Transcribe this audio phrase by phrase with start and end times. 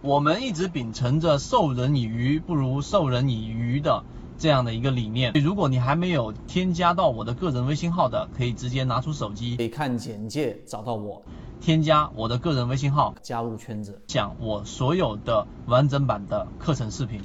[0.00, 4.04] 我们一直秉承着授人以鱼不如授人以渔的
[4.38, 5.32] 这样的一个理念。
[5.42, 11.20] 如果你还没有添加到我的个人微信号的，可以直接拿出手机，可以看简介找到我，
[11.60, 17.20] 添加我的个人微信号，加入圈子，讲我所有的完整版的课程视频。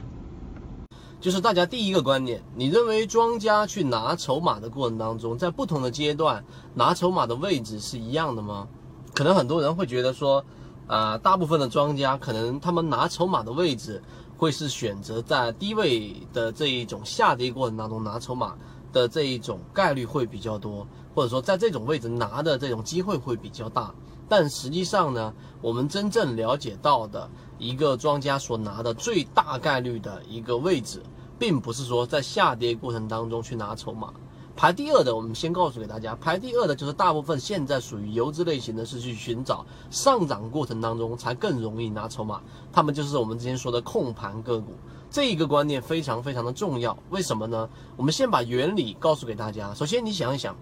[1.22, 6.44] 就是大家第一个观念，你认为庄家去拿筹码的过程当中，在不同的阶段
[6.74, 8.68] 拿筹码的位置是一样的吗？
[9.14, 10.44] 可能很多人会觉得说。
[10.88, 14.02] 啊，大部分的庄家可能他们拿筹码的位置
[14.38, 18.56] 会是选择在低位的这一种下跌过程当中拿筹码
[18.92, 23.94] 的这一种概率会比较多，或者说在这种位置拿的这种机会会比较大。
[24.30, 31.02] 但实际上呢，我们真正了解到的一个庄家所拿的最大概率的一个位置，
[31.38, 34.14] 并不是说在下跌过程当中去拿筹码。
[34.56, 42.40] 排第二的，我们先告诉给大家，排第二的就是大部分现在属于游资类型的，是去寻找上涨过程当中才更容易拿筹码，
[42.72, 44.74] 他们就是我们之前说的控盘个股，
[45.10, 46.96] 这一个观念非常非常的重要。
[47.10, 47.68] 为什么呢？
[47.98, 49.74] 我们先把原理告诉给大家。
[49.74, 50.56] 首先，你想一想，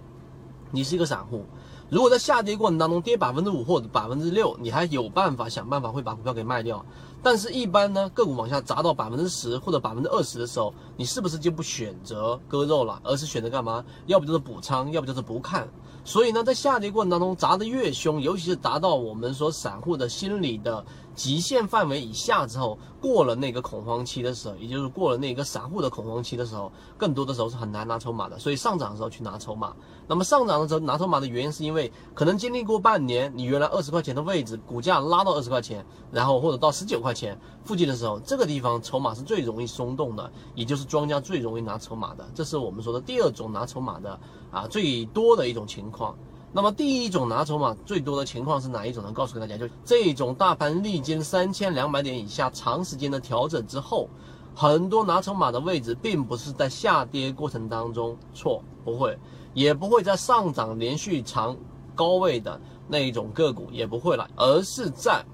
[0.71, 1.45] 你是一个散户。
[1.89, 6.85] 如果在下跌过程当中跌百分之五或者百分之六，你还有办法想办法会把股票给卖掉。
[7.23, 13.83] 但是，一般呢，个股往下砸到百分之十或者百分之二十的时候，你是不是就不选择割肉了，而是选择干嘛？
[14.07, 15.69] 要不就是补仓，要不就是不看。
[16.03, 20.83] 所以呢，在下跌过程当中砸得越凶，尤其是达到我们说散户的心理的
[21.13, 28.39] 极限范围以下之后，过了那个恐慌期的时候，也就是过了那个散户的恐慌期的时候，更多的时候是很难拿筹码的。
[28.39, 29.75] 所以上涨的时候去拿筹码。
[30.07, 42.25] 那么上涨的时候拿筹码的原因，是因为可能经历过半年，你原来二十块钱的位置，股价拉到二十块钱，然后或者到十九块块钱附近的时候，这个地方筹码是最容易松动的，也就是庄家最容易拿筹码的。
[42.33, 44.17] 这是我们说的第二种拿筹码的
[44.49, 45.91] 啊最多的一种情。
[45.91, 46.15] 况，
[46.53, 49.11] 那么第一种拿筹码最多的情况是哪一种呢？
[49.11, 54.07] 告诉给大家，就这种大盘历经三千两百点以下长时间的调整之后，
[54.55, 59.17] 很多拿筹码的位置并不是在下跌过程当中，错，不会，
[59.53, 61.57] 也不会在上涨连续长
[61.93, 65.25] 高位的那一种个股也不会了，而是在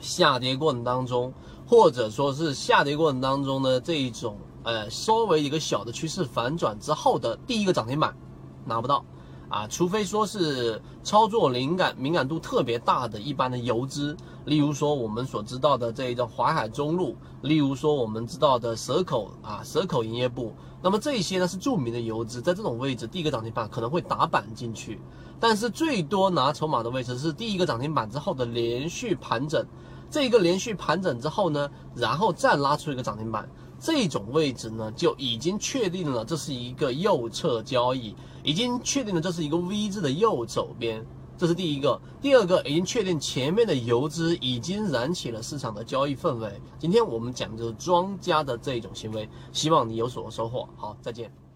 [0.00, 1.32] 下跌过程当中，
[1.66, 8.16] 或者说是下跌过程当中的这一种，呃，稍微一个小的趋势反转之后的第一个涨停板
[8.64, 9.04] 拿不到。
[9.50, 25.00] 啊，除非说是操作灵感敏感度特别大的一般的游资，例如说我们所知道的这一个淮海中路，例如说我们知道的蛇口啊蛇口营业部，那么这些呢是著名的游资，在这种位置第一个涨停板可能会打板进去，
[25.40, 29.66] 但是最多拿筹码的位置是第一个涨停板之后的连续盘整，
[30.08, 33.50] 这一个连续盘整之后呢，然后再拉出一个涨停板。
[33.80, 41.02] 这种位置呢，就已经确定了这是一个右侧交易，已经确定了这是一个 V 字的右手边，
[41.38, 41.98] 这是第一个。
[42.20, 46.60] 第二个，已经确定前面的游资已经燃起了市场的交易氛围。
[46.78, 50.68] 今天我们讲的就是庄家的这种行为，希望你有所收获。
[50.76, 51.49] 好，再见。